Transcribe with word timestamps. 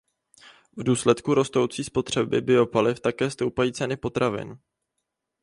V 0.77 0.83
důsledku 0.83 1.33
rostoucí 1.33 1.83
spotřeby 1.83 2.41
biopaliv 2.41 2.99
také 2.99 3.31
stoupají 3.31 3.73
ceny 3.73 3.97
potravin. 3.97 4.59